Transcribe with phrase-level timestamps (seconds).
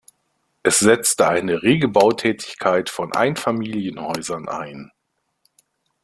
[0.63, 4.89] Es setzte eine rege Bautätigkeit von Einfamilienhäusern ein.